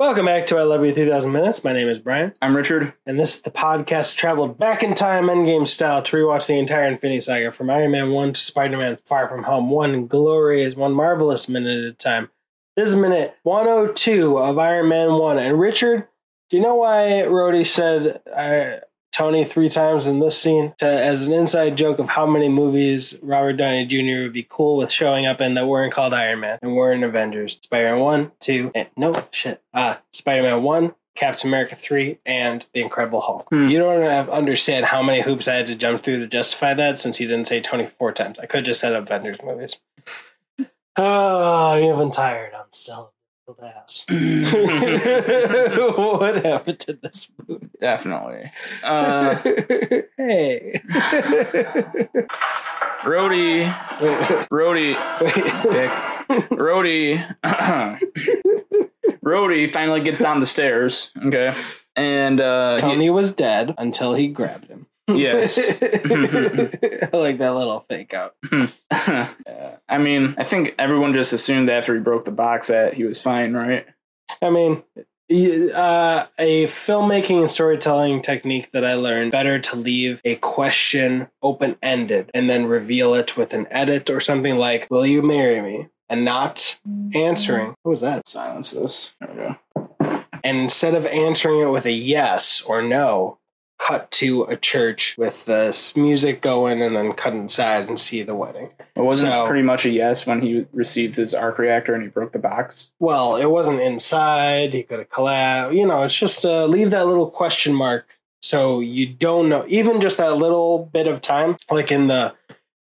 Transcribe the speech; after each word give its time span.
Welcome 0.00 0.24
back 0.24 0.46
to 0.46 0.56
I 0.56 0.62
Love 0.62 0.82
You 0.82 0.94
3000 0.94 1.30
Minutes. 1.30 1.62
My 1.62 1.74
name 1.74 1.86
is 1.86 1.98
Brian, 1.98 2.32
I'm 2.40 2.56
Richard. 2.56 2.94
and 3.04 3.20
this 3.20 3.36
is 3.36 3.42
the 3.42 3.50
podcast 3.50 4.16
traveled 4.16 4.56
back 4.58 4.82
in 4.82 4.94
time, 4.94 5.26
endgame 5.26 5.68
style, 5.68 6.00
to 6.00 6.16
rewatch 6.16 6.46
the 6.46 6.58
entire 6.58 6.86
Infinity 6.86 7.20
Saga 7.20 7.52
from 7.52 7.68
Iron 7.68 7.90
Man 7.90 8.08
1 8.08 8.32
to 8.32 8.40
Spider 8.40 8.78
Man 8.78 8.96
Far 9.04 9.28
From 9.28 9.42
Home, 9.42 9.68
one 9.68 10.06
glorious, 10.06 10.74
one 10.74 10.94
marvelous 10.94 11.50
minute 11.50 11.84
at 11.84 11.90
a 11.90 11.92
time. 11.92 12.30
This 12.76 12.88
is 12.88 12.96
minute 12.96 13.34
102 13.42 14.38
of 14.38 14.58
Iron 14.58 14.88
Man 14.88 15.12
1. 15.12 15.36
And 15.36 15.60
Richard, 15.60 16.08
do 16.48 16.56
you 16.56 16.62
know 16.62 16.76
why 16.76 17.24
Rhodey 17.26 17.66
said 17.66 18.22
uh, 18.34 18.80
Tony 19.20 19.44
three 19.44 19.68
times 19.68 20.06
in 20.06 20.18
this 20.18 20.40
scene 20.40 20.72
to, 20.78 20.86
as 20.86 21.26
an 21.26 21.32
inside 21.32 21.76
joke 21.76 21.98
of 21.98 22.08
how 22.08 22.24
many 22.24 22.48
movies 22.48 23.18
Robert 23.20 23.52
Downey 23.52 23.84
Jr. 23.84 24.22
would 24.22 24.32
be 24.32 24.46
cool 24.48 24.78
with 24.78 24.90
showing 24.90 25.26
up 25.26 25.42
in 25.42 25.52
that 25.54 25.66
weren't 25.66 25.92
called 25.92 26.14
Iron 26.14 26.40
Man 26.40 26.58
and 26.62 26.74
weren't 26.74 27.04
Avengers? 27.04 27.58
Spider 27.62 27.96
Man 27.96 28.00
1, 28.00 28.32
2, 28.40 28.72
and 28.74 28.88
no, 28.96 29.26
shit. 29.30 29.62
Uh, 29.74 29.96
Spider 30.14 30.44
Man 30.44 30.62
1, 30.62 30.94
Captain 31.14 31.48
America 31.50 31.76
3, 31.76 32.18
and 32.24 32.66
The 32.72 32.80
Incredible 32.80 33.20
Hulk. 33.20 33.46
Hmm. 33.50 33.68
You 33.68 33.80
don't 33.80 34.00
have, 34.04 34.30
understand 34.30 34.86
how 34.86 35.02
many 35.02 35.20
hoops 35.20 35.46
I 35.46 35.56
had 35.56 35.66
to 35.66 35.74
jump 35.74 36.02
through 36.02 36.20
to 36.20 36.26
justify 36.26 36.72
that 36.72 36.98
since 36.98 37.18
he 37.18 37.26
didn't 37.26 37.46
say 37.48 37.60
Tony 37.60 37.90
four 37.98 38.12
times. 38.12 38.38
I 38.38 38.46
could 38.46 38.64
just 38.64 38.80
said 38.80 38.94
Avengers 38.94 39.36
movies. 39.44 39.76
Oh, 40.96 41.74
you 41.74 41.90
haven't 41.90 42.14
tired. 42.14 42.54
I'm 42.54 42.72
still 42.72 43.12
a 43.58 43.74
ass. 43.76 44.04
what 45.96 46.44
happened 46.44 46.78
to 46.80 46.92
this 46.94 47.30
movie? 47.48 47.68
Definitely. 47.80 48.52
Uh, 48.82 49.34
hey. 50.16 50.80
Rhodey, 53.02 53.64
wait, 54.02 54.48
Rhodey, 54.50 54.94
wait. 55.20 55.34
Dick, 55.72 55.90
Rhodey, 56.50 57.36
Rhodey 59.24 59.70
finally 59.72 60.00
gets 60.02 60.18
down 60.20 60.40
the 60.40 60.46
stairs. 60.46 61.10
Okay, 61.24 61.52
and 61.96 62.40
uh, 62.40 62.74
he- 62.76 62.80
Tony 62.82 63.10
was 63.10 63.32
dead 63.32 63.74
until 63.78 64.14
he 64.14 64.28
grabbed 64.28 64.66
him. 64.68 64.69
Yes. 65.16 65.58
I 65.58 67.10
like 67.12 67.38
that 67.38 67.54
little 67.54 67.80
fake 67.88 68.14
out. 68.14 68.34
Yeah. 68.92 69.76
I 69.88 69.98
mean, 69.98 70.34
I 70.38 70.44
think 70.44 70.74
everyone 70.78 71.12
just 71.12 71.32
assumed 71.32 71.68
after 71.70 71.94
he 71.94 72.00
broke 72.00 72.24
the 72.24 72.30
box 72.30 72.68
that 72.68 72.94
he 72.94 73.04
was 73.04 73.20
fine, 73.20 73.54
right? 73.54 73.86
I 74.42 74.50
mean, 74.50 74.82
uh, 75.30 76.26
a 76.38 76.64
filmmaking 76.66 77.40
and 77.40 77.50
storytelling 77.50 78.20
technique 78.22 78.70
that 78.72 78.84
I 78.84 78.94
learned 78.94 79.32
better 79.32 79.58
to 79.60 79.76
leave 79.76 80.20
a 80.24 80.36
question 80.36 81.28
open 81.42 81.76
ended 81.82 82.30
and 82.34 82.50
then 82.50 82.66
reveal 82.66 83.14
it 83.14 83.36
with 83.36 83.52
an 83.52 83.66
edit 83.70 84.10
or 84.10 84.20
something 84.20 84.56
like, 84.56 84.88
Will 84.90 85.06
you 85.06 85.22
marry 85.22 85.60
me? 85.60 85.88
And 86.08 86.24
not 86.24 86.78
answering. 87.14 87.74
What 87.82 87.90
was 87.90 88.00
that? 88.00 88.26
Silence 88.26 88.72
this. 88.72 89.12
There 89.20 89.30
we 89.30 89.36
go. 89.36 90.24
And 90.42 90.58
instead 90.58 90.94
of 90.94 91.06
answering 91.06 91.60
it 91.60 91.70
with 91.70 91.84
a 91.86 91.92
yes 91.92 92.62
or 92.62 92.82
no, 92.82 93.38
cut 93.80 94.10
to 94.10 94.42
a 94.44 94.56
church 94.56 95.14
with 95.16 95.44
the 95.46 95.68
s- 95.68 95.96
music 95.96 96.42
going 96.42 96.82
and 96.82 96.94
then 96.94 97.12
cut 97.14 97.32
inside 97.32 97.88
and 97.88 97.98
see 97.98 98.22
the 98.22 98.34
wedding. 98.34 98.70
It 98.94 99.00
wasn't 99.00 99.32
So- 99.32 99.46
pretty 99.46 99.62
much 99.62 99.86
a 99.86 99.90
yes 99.90 100.26
when 100.26 100.42
he 100.42 100.66
received 100.72 101.16
his 101.16 101.32
arc 101.32 101.58
reactor 101.58 101.94
and 101.94 102.02
he 102.02 102.08
broke 102.10 102.32
the 102.32 102.38
box. 102.38 102.90
Well, 102.98 103.36
it 103.36 103.46
wasn't 103.46 103.80
inside. 103.80 104.74
He 104.74 104.82
could 104.82 104.98
have 104.98 105.08
collabed. 105.08 105.74
You 105.74 105.86
know, 105.86 106.02
it's 106.02 106.14
just 106.14 106.44
uh, 106.44 106.66
leave 106.66 106.90
that 106.90 107.06
little 107.06 107.30
question 107.30 107.72
mark 107.74 108.06
so 108.42 108.80
you 108.80 109.06
don't 109.06 109.48
know. 109.48 109.64
Even 109.66 110.00
just 110.00 110.18
that 110.18 110.36
little 110.36 110.90
bit 110.92 111.06
of 111.06 111.22
time, 111.22 111.56
like 111.70 111.90
in 111.90 112.06
the 112.08 112.34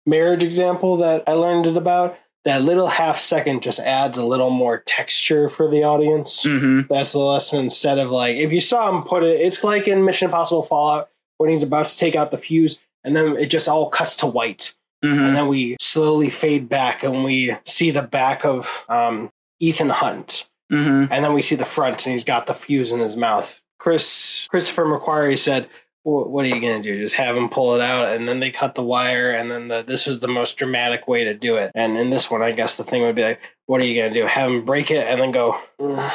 marriage 0.06 0.44
example 0.44 0.98
that 0.98 1.24
I 1.28 1.34
learned 1.34 1.68
it 1.68 1.78
about, 1.78 2.18
that 2.46 2.64
little 2.64 2.88
half 2.88 3.20
second 3.20 3.62
just 3.62 3.80
adds 3.80 4.18
a 4.18 4.26
little 4.26 4.50
more 4.50 4.80
texture 4.86 5.50
for 5.50 5.70
the 5.70 5.84
audience. 5.84 6.44
Mm-hmm. 6.44 6.92
That's 6.94 7.12
the 7.12 7.20
lesson. 7.20 7.60
Instead 7.60 8.00
of 8.00 8.10
like, 8.12 8.36
if 8.38 8.52
you 8.52 8.60
saw 8.62 8.90
him 8.90 9.04
put 9.04 9.24
it, 9.24 9.40
it's 9.42 9.64
like 9.64 9.88
in 9.88 10.04
Mission 10.06 10.26
Impossible 10.26 10.64
Fallout 10.64 11.10
when 11.38 11.50
he's 11.50 11.64
about 11.64 11.88
to 11.88 11.98
take 11.98 12.16
out 12.16 12.32
the 12.32 12.38
fuse, 12.38 12.80
and 13.04 13.16
then 13.16 13.36
it 13.38 13.48
just 13.48 13.68
all 13.68 13.90
cuts 13.90 14.16
to 14.18 14.28
white 14.28 14.74
and 15.04 15.14
Mm-hmm. 15.20 15.34
then 15.34 15.48
we 15.48 15.78
slowly 15.80 16.30
fade 16.30 16.70
back 16.70 17.02
and 17.04 17.24
we 17.24 17.56
see 17.66 17.90
the 17.90 18.04
back 18.04 18.46
of 18.46 18.86
um, 18.88 19.32
Ethan 19.60 19.90
Hunt, 19.90 20.48
Mm-hmm. 20.72 21.12
and 21.12 21.26
then 21.26 21.34
we 21.34 21.42
see 21.42 21.56
the 21.56 21.66
front, 21.66 22.06
and 22.06 22.14
he's 22.14 22.24
got 22.24 22.46
the 22.48 22.54
fuse 22.54 22.92
in 22.92 23.00
his 23.00 23.16
mouth. 23.18 23.60
Chris 23.80 24.48
Christopher 24.52 24.86
McQuarrie 24.86 25.38
said, 25.40 25.66
"Wh- 25.66 25.70
"What 26.04 26.46
are 26.46 26.48
you 26.48 26.60
gonna 26.60 26.82
do? 26.82 27.00
Just 27.00 27.16
have 27.16 27.36
him 27.36 27.50
pull 27.50 27.76
it 27.76 27.82
out?" 27.82 28.10
And 28.16 28.28
then 28.28 28.40
they 28.40 28.52
cut 28.52 28.76
the 28.76 28.84
wire, 28.84 29.32
and 29.32 29.52
then 29.52 29.68
the, 29.68 29.84
this 29.84 30.06
was 30.06 30.20
the 30.20 30.28
most 30.28 30.58
dramatic 30.58 31.08
way 31.08 31.24
to 31.24 31.34
do 31.34 31.56
it. 31.58 31.72
And 31.76 31.98
in 31.98 32.10
this 32.10 32.30
one, 32.32 32.42
I 32.42 32.52
guess 32.52 32.76
the 32.76 32.84
thing 32.84 33.02
would 33.04 33.16
be 33.16 33.24
like, 33.24 33.40
"What 33.68 33.82
are 33.82 33.86
you 33.86 34.02
gonna 34.02 34.14
do? 34.14 34.26
Have 34.26 34.50
him 34.50 34.66
break 34.66 34.92
it, 34.92 35.08
and 35.08 35.22
then 35.22 35.32
go." 35.32 35.60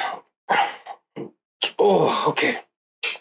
Oh, 1.79 2.25
okay. 2.29 2.61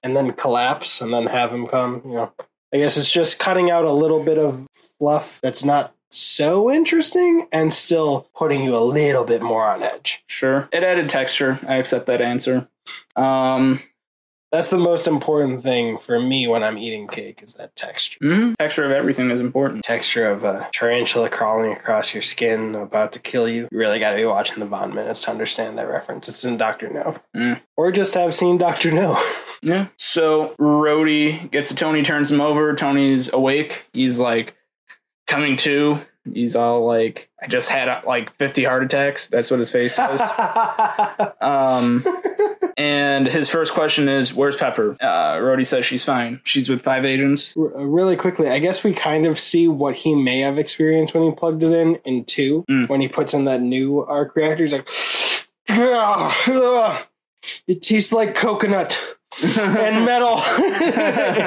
And 0.01 0.15
then 0.15 0.31
collapse, 0.31 1.01
and 1.01 1.13
then 1.13 1.25
have 1.25 1.51
him 1.51 1.67
come. 1.67 2.01
You 2.05 2.13
know, 2.13 2.31
I 2.73 2.77
guess 2.77 2.95
it's 2.97 3.11
just 3.11 3.37
cutting 3.37 3.69
out 3.69 3.85
a 3.85 3.91
little 3.91 4.23
bit 4.23 4.37
of 4.37 4.65
fluff 4.97 5.39
that's 5.41 5.65
not 5.65 5.93
so 6.09 6.71
interesting, 6.71 7.47
and 7.51 7.73
still 7.73 8.29
putting 8.35 8.63
you 8.63 8.77
a 8.77 8.79
little 8.79 9.25
bit 9.25 9.41
more 9.41 9.65
on 9.65 9.83
edge. 9.83 10.23
Sure. 10.27 10.69
It 10.71 10.83
added 10.83 11.09
texture. 11.09 11.59
I 11.67 11.75
accept 11.75 12.05
that 12.05 12.21
answer. 12.21 12.69
Um, 13.15 13.81
That's 14.51 14.69
the 14.69 14.77
most 14.77 15.05
important 15.07 15.63
thing 15.63 15.97
for 15.97 16.19
me 16.19 16.47
when 16.47 16.63
I'm 16.63 16.77
eating 16.77 17.07
cake 17.07 17.41
is 17.43 17.55
that 17.55 17.75
texture. 17.75 18.17
mhm. 18.21 18.55
Texture 18.57 18.85
of 18.85 18.91
everything 18.91 19.29
is 19.31 19.41
important. 19.41 19.83
Texture 19.83 20.29
of 20.29 20.43
a 20.45 20.69
tarantula 20.71 21.29
crawling 21.29 21.73
across 21.73 22.13
your 22.13 22.23
skin, 22.23 22.73
about 22.75 23.11
to 23.13 23.19
kill 23.19 23.49
you. 23.49 23.63
You 23.71 23.77
really 23.77 23.99
got 23.99 24.11
to 24.11 24.15
be 24.17 24.23
watching 24.25 24.59
the 24.59 24.65
Bond 24.65 24.93
minutes 24.93 25.23
to 25.23 25.31
understand 25.31 25.77
that 25.77 25.89
reference. 25.89 26.29
It's 26.29 26.45
in 26.45 26.55
Doctor 26.57 26.89
No, 26.89 27.17
Mm. 27.35 27.59
or 27.75 27.91
just 27.91 28.13
have 28.13 28.33
seen 28.33 28.57
Doctor 28.57 28.91
No. 28.91 29.21
Yeah. 29.61 29.87
So 29.97 30.53
Rhodey 30.59 31.49
gets 31.49 31.69
to 31.69 31.75
Tony, 31.75 32.03
turns 32.03 32.31
him 32.31 32.39
over. 32.39 32.75
Tony's 32.75 33.33
awake. 33.33 33.85
He's 33.93 34.19
like 34.19 34.53
coming 35.25 35.57
to. 35.57 36.01
He's 36.31 36.55
all 36.55 36.85
like, 36.85 37.29
I 37.41 37.47
just 37.47 37.69
had 37.69 38.03
like 38.05 38.35
50 38.37 38.63
heart 38.63 38.83
attacks. 38.83 39.25
That's 39.27 39.49
what 39.49 39.59
his 39.59 39.71
face 39.71 39.95
says. 39.95 40.21
um, 41.41 42.05
and 42.77 43.27
his 43.27 43.49
first 43.49 43.73
question 43.73 44.09
is, 44.09 44.33
Where's 44.33 44.55
Pepper? 44.55 44.97
Uh, 44.99 45.35
Rhodey 45.35 45.65
says 45.65 45.85
she's 45.85 46.03
fine. 46.03 46.41
She's 46.43 46.69
with 46.69 46.81
five 46.81 47.05
agents. 47.05 47.55
R- 47.57 47.85
really 47.85 48.15
quickly, 48.15 48.49
I 48.49 48.59
guess 48.59 48.83
we 48.83 48.93
kind 48.93 49.25
of 49.25 49.39
see 49.39 49.67
what 49.67 49.95
he 49.95 50.15
may 50.15 50.41
have 50.41 50.57
experienced 50.57 51.13
when 51.13 51.23
he 51.23 51.31
plugged 51.31 51.63
it 51.63 51.73
in 51.73 51.95
in 52.05 52.25
two. 52.25 52.65
Mm. 52.69 52.89
When 52.89 53.01
he 53.01 53.07
puts 53.07 53.33
in 53.33 53.45
that 53.45 53.61
new 53.61 54.01
arc 54.01 54.35
reactor, 54.35 54.63
he's 54.63 54.73
like, 54.73 54.89
"Ugh, 55.69 56.33
ugh, 56.49 57.05
it 57.67 57.81
tastes 57.81 58.11
like 58.11 58.35
coconut 58.35 59.01
and 59.43 60.05
metal. 60.05 60.37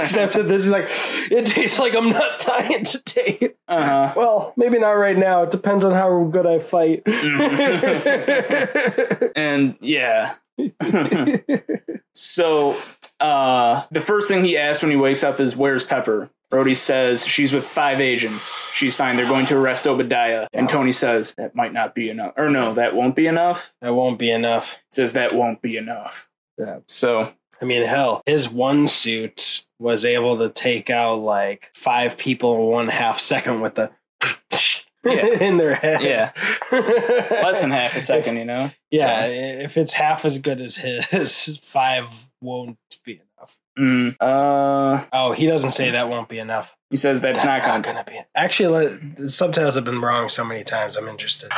Except 0.00 0.34
that 0.34 0.48
this 0.48 0.64
is 0.64 0.70
like, 0.70 0.88
it 1.30 1.46
tastes 1.46 1.78
like 1.78 1.94
I'm 1.94 2.10
not 2.10 2.40
dying 2.40 2.84
to 2.84 3.02
take. 3.02 3.56
Uh 3.66 3.84
huh. 3.84 4.12
Well, 4.16 4.52
maybe 4.56 4.78
not 4.78 4.92
right 4.92 5.16
now. 5.16 5.44
It 5.44 5.50
depends 5.50 5.84
on 5.84 5.92
how 5.92 6.24
good 6.24 6.46
I 6.46 6.58
fight. 6.58 7.02
And 9.36 9.76
yeah. 9.80 10.34
so 12.14 12.76
uh, 13.20 13.84
the 13.90 14.00
first 14.00 14.28
thing 14.28 14.44
he 14.44 14.56
asks 14.56 14.82
when 14.82 14.90
he 14.90 14.96
wakes 14.96 15.22
up 15.22 15.40
is, 15.40 15.56
Where's 15.56 15.84
Pepper? 15.84 16.30
Rhodey 16.52 16.74
says 16.74 17.26
she's 17.26 17.52
with 17.52 17.64
five 17.64 18.00
agents. 18.00 18.58
She's 18.72 18.94
fine. 18.94 19.16
They're 19.16 19.26
going 19.26 19.44
to 19.46 19.56
arrest 19.56 19.86
Obadiah. 19.86 20.48
And 20.54 20.66
Tony 20.66 20.92
says 20.92 21.34
that 21.36 21.54
might 21.54 21.74
not 21.74 21.94
be 21.94 22.08
enough. 22.08 22.32
Or 22.38 22.48
no, 22.48 22.72
that 22.74 22.94
won't 22.94 23.14
be 23.14 23.26
enough. 23.26 23.70
that 23.82 23.92
won't 23.92 24.18
be 24.18 24.30
enough. 24.30 24.78
Says 24.90 25.12
that 25.12 25.34
won't 25.34 25.60
be 25.60 25.76
enough. 25.76 26.30
Yeah. 26.56 26.78
So 26.86 27.34
I 27.60 27.64
mean, 27.64 27.82
hell, 27.82 28.22
his 28.24 28.48
one 28.48 28.88
suit 28.88 29.66
was 29.78 30.04
able 30.04 30.38
to 30.38 30.48
take 30.48 30.90
out 30.90 31.16
like 31.16 31.70
five 31.74 32.16
people 32.16 32.54
in 32.54 32.62
one 32.62 32.88
half 32.88 33.20
second 33.20 33.60
with 33.60 33.74
the 33.74 33.90
Yeah. 35.04 35.26
in 35.40 35.56
their 35.58 35.74
head. 35.74 36.02
yeah, 36.02 36.32
less 36.72 37.60
than 37.60 37.70
half 37.70 37.94
a 37.96 38.00
second, 38.00 38.36
you 38.36 38.44
know. 38.44 38.70
Yeah, 38.90 39.26
if 39.26 39.76
it's 39.76 39.92
half 39.92 40.24
as 40.24 40.38
good 40.38 40.60
as 40.60 40.76
his, 40.76 41.58
five 41.62 42.28
won't 42.40 42.78
be 43.04 43.20
enough. 43.38 43.56
Mm, 43.78 44.16
uh, 44.20 45.04
Oh, 45.12 45.32
he 45.32 45.46
doesn't 45.46 45.70
say 45.70 45.90
that 45.92 46.08
won't 46.08 46.28
be 46.28 46.38
enough. 46.40 46.74
he 46.90 46.96
says 46.96 47.20
that's, 47.20 47.44
not 47.44 47.62
gonna. 47.62 47.80
gonna 47.82 48.04
be. 48.04 48.18
Actually, 48.34 48.96
the 49.16 49.30
subtitles 49.30 49.76
have 49.76 49.84
been 49.84 50.00
wrong 50.00 50.28
so 50.28 50.44
many 50.44 50.64
times. 50.64 50.96
I'm 50.96 51.06
interested. 51.08 51.50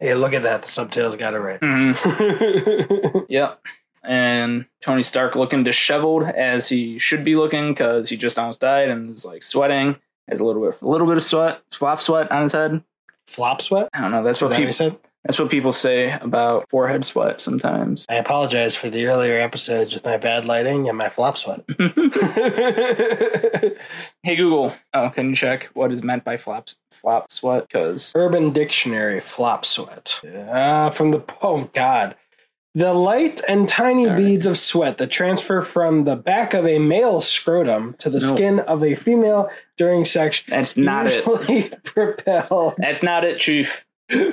Hey, 0.00 0.14
look 0.14 0.32
at 0.34 0.42
that. 0.42 0.62
The 0.62 0.68
subtitles 0.68 1.16
got 1.16 1.34
it 1.34 1.38
right. 1.38 1.60
Mhm. 1.60 3.26
Yep. 3.28 3.60
And 4.02 4.66
Tony 4.82 5.02
Stark 5.02 5.34
looking 5.34 5.64
disheveled 5.64 6.24
as 6.24 6.68
he 6.68 6.98
should 6.98 7.24
be 7.24 7.36
looking 7.36 7.72
because 7.72 8.10
he 8.10 8.16
just 8.18 8.38
almost 8.38 8.60
died 8.60 8.90
and 8.90 9.10
is 9.14 9.24
like 9.24 9.42
sweating. 9.42 9.96
Has 10.28 10.40
a 10.40 10.44
little 10.44 10.62
bit, 10.62 10.80
a 10.80 10.88
little 10.88 11.06
bit 11.06 11.16
of 11.16 11.22
sweat, 11.22 11.60
flop 11.70 12.00
sweat 12.00 12.32
on 12.32 12.42
his 12.42 12.52
head. 12.52 12.82
Flop 13.26 13.60
sweat? 13.62 13.88
I 13.92 14.00
don't 14.00 14.10
know. 14.10 14.22
That's 14.22 14.40
what 14.40 14.50
that 14.50 14.58
people. 14.58 14.72
said? 14.72 14.96
That's 15.24 15.38
what 15.38 15.50
people 15.50 15.72
say 15.72 16.12
about 16.12 16.68
forehead 16.68 17.04
sweat 17.04 17.40
sometimes. 17.40 18.04
I 18.10 18.16
apologize 18.16 18.74
for 18.74 18.90
the 18.90 19.06
earlier 19.06 19.40
episodes 19.40 19.94
with 19.94 20.04
my 20.04 20.18
bad 20.18 20.44
lighting 20.44 20.86
and 20.86 20.98
my 20.98 21.08
flop 21.08 21.38
sweat. 21.38 21.64
hey 24.22 24.36
Google, 24.36 24.74
oh, 24.92 25.08
can 25.08 25.30
you 25.30 25.36
check 25.36 25.70
what 25.72 25.92
is 25.92 26.02
meant 26.02 26.24
by 26.24 26.36
flop 26.36 26.68
flop 26.90 27.32
sweat? 27.32 27.68
Because 27.68 28.12
Urban 28.14 28.52
Dictionary 28.52 29.20
flop 29.20 29.64
sweat. 29.64 30.20
Uh, 30.24 30.90
from 30.90 31.10
the 31.10 31.24
oh 31.40 31.70
god. 31.72 32.16
The 32.76 32.92
light 32.92 33.40
and 33.48 33.68
tiny 33.68 34.06
right. 34.06 34.16
beads 34.16 34.46
of 34.46 34.58
sweat 34.58 34.98
that 34.98 35.10
transfer 35.10 35.62
from 35.62 36.04
the 36.04 36.16
back 36.16 36.54
of 36.54 36.66
a 36.66 36.78
male 36.80 37.20
scrotum 37.20 37.94
to 37.98 38.10
the 38.10 38.18
No. 38.18 38.34
skin 38.34 38.58
of 38.60 38.82
a 38.82 38.94
female 38.96 39.48
during 39.76 40.04
sex 40.04 40.42
That's 40.48 40.76
not 40.76 41.06
it. 41.06 41.24
usually 41.24 41.62
propelled. 41.84 42.74
That's 42.78 43.02
not 43.02 43.24
it, 43.24 43.38
Chief. 43.38 43.86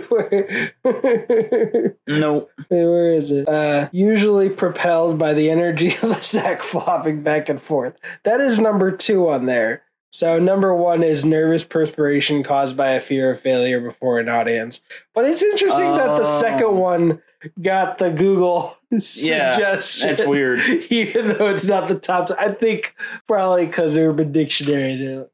where, 0.10 0.74
No. 2.08 2.50
where 2.70 3.14
is 3.14 3.32
it? 3.32 3.48
Uh, 3.48 3.90
usually 3.92 4.50
propelled 4.50 5.18
by 5.18 5.34
the 5.34 5.50
energy 5.50 5.90
of 6.02 6.10
the 6.10 6.22
sack 6.22 6.64
flopping 6.64 7.22
back 7.24 7.48
and 7.48 7.62
forth. 7.62 7.96
That 8.24 8.42
is 8.42 8.60
number 8.60 8.92
two 8.92 9.30
on 9.30 9.46
there. 9.46 9.84
So 10.12 10.38
number 10.40 10.76
one 10.76 11.04
is 11.04 11.24
nervous 11.24 11.64
perspiration 11.64 12.44
caused 12.44 12.76
by 12.76 12.92
a 12.92 13.00
fear 13.02 13.32
of 13.32 13.40
failure 13.40 13.80
before 13.80 14.20
an 14.20 14.28
audience. 14.28 14.82
But 15.16 15.26
it's 15.26 15.42
interesting 15.42 15.94
that 15.96 16.18
the 16.18 16.28
Oh. 16.28 16.40
second 16.42 16.76
one 16.78 17.22
got 17.62 17.98
the 17.98 18.10
Google 18.10 18.78
Yeah, 18.92 19.54
suggestion. 19.54 20.08
That's 20.08 20.26
weird. 20.26 20.60
even 20.90 21.30
though 21.30 21.50
it's 21.50 21.66
not 21.66 21.88
the 21.88 21.96
top. 21.98 22.30
I 22.38 22.50
think 22.52 22.94
probably 23.28 23.66
because 23.68 23.98
Urban 23.98 24.32
Dictionary, 24.34 24.98
they're 24.98 25.28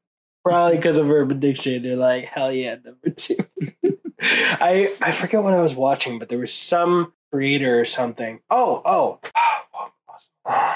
probably 0.44 0.78
because 0.78 0.98
of 0.98 1.10
Urban 1.10 1.40
Dictionary, 1.40 1.80
they're 1.80 1.96
like, 1.98 2.26
hell 2.26 2.54
yeah, 2.54 2.76
number 2.76 3.10
two. 3.10 3.36
I 4.22 4.88
I 5.02 5.12
forget 5.12 5.44
what 5.44 5.54
I 5.54 5.62
was 5.62 5.76
watching, 5.76 6.20
but 6.20 6.30
there 6.30 6.40
was 6.40 6.54
some 6.54 7.14
creator 7.32 7.80
or 7.80 7.86
something. 7.86 8.42
Oh 8.50 8.82
oh 8.86 9.20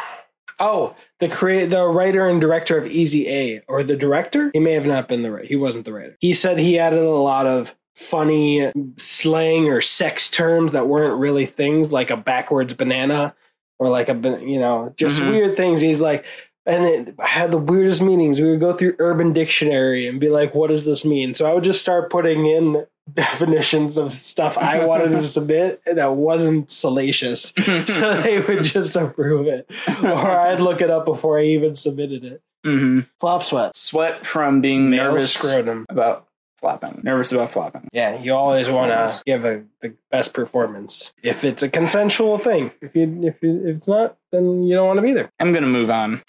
oh 0.61 0.95
the 1.19 1.27
create 1.27 1.69
the 1.69 1.85
writer 1.85 2.27
and 2.27 2.39
director 2.39 2.77
of 2.77 2.87
Easy 2.87 3.27
A 3.29 3.61
or 3.67 3.83
the 3.83 3.97
director. 3.97 4.49
He 4.53 4.59
may 4.59 4.73
have 4.73 4.85
not 4.85 5.07
been 5.09 5.21
the 5.23 5.31
writer. 5.31 5.45
He 5.47 5.55
wasn't 5.57 5.83
the 5.85 5.93
writer. 5.93 6.15
He 6.21 6.33
said 6.33 6.57
he 6.57 6.79
added 6.79 6.99
a 6.99 7.09
lot 7.09 7.45
of 7.47 7.75
funny 7.95 8.71
slang 8.97 9.67
or 9.67 9.81
sex 9.81 10.29
terms 10.29 10.71
that 10.71 10.87
weren't 10.87 11.19
really 11.19 11.45
things, 11.45 11.91
like 11.91 12.09
a 12.09 12.17
backwards 12.17 12.73
banana 12.73 13.35
or 13.79 13.89
like 13.89 14.07
a 14.09 14.13
you 14.41 14.59
know 14.59 14.93
just 14.97 15.19
Mhm. 15.19 15.31
weird 15.31 15.57
things. 15.57 15.81
He's 15.81 15.99
like. 15.99 16.23
And 16.63 16.85
it, 16.85 17.15
I 17.19 17.25
had 17.25 17.49
the 17.49 17.57
weirdest 17.57 18.03
meetings. 18.03 18.39
We 18.39 18.51
would 18.51 18.59
go 18.59 18.77
through 18.77 18.95
Urban 18.99 19.33
Dictionary 19.33 20.05
and 20.05 20.19
be 20.19 20.29
like, 20.29 20.53
"What 20.53 20.69
does 20.69 20.85
this 20.85 21.03
mean?" 21.03 21.33
So 21.33 21.49
I 21.49 21.55
would 21.55 21.63
just 21.63 21.81
start 21.81 22.11
putting 22.11 22.45
in 22.45 22.85
definitions 23.15 23.97
of 23.97 24.13
stuff 24.13 24.57
I 24.57 24.85
wanted 24.85 25.09
to 25.11 25.23
submit 25.37 25.81
that 25.85 26.13
wasn't 26.15 26.71
salacious, 26.71 27.53
so 27.87 28.21
they 28.21 28.39
would 28.41 28.63
just 28.63 28.95
approve 28.95 29.47
it, 29.47 29.69
or 30.03 30.31
I'd 30.31 30.59
look 30.59 30.81
it 30.81 30.89
up 30.89 31.05
before 31.05 31.39
I 31.39 31.43
even 31.45 31.75
submitted 31.75 32.23
it. 32.23 32.41
hmm 32.63 33.01
Flop 33.19 33.43
sweat, 33.43 33.75
Sweat 33.75 34.25
from 34.25 34.61
being 34.61 34.89
nervous 34.89 35.33
scrotum. 35.33 35.85
about 35.89 36.27
flopping. 36.59 37.01
Nervous 37.03 37.31
about 37.31 37.49
flopping. 37.49 37.87
Yeah, 37.91 38.19
you 38.21 38.33
always 38.33 38.69
want 38.69 38.91
to 38.91 39.23
give 39.25 39.45
a 39.45 39.63
the 39.81 39.93
best 40.11 40.33
performance 40.33 41.13
if 41.23 41.43
it's 41.43 41.63
a 41.63 41.69
consensual 41.69 42.37
thing. 42.37 42.71
If 42.81 42.95
you 42.95 43.03
if 43.23 43.41
you, 43.41 43.67
if 43.67 43.77
it's 43.77 43.87
not, 43.87 44.17
then 44.31 44.63
you 44.63 44.75
don't 44.75 44.87
want 44.87 44.97
to 44.97 45.01
be 45.03 45.13
there. 45.13 45.31
I'm 45.39 45.53
gonna 45.53 45.65
move 45.67 45.89
on. 45.89 46.21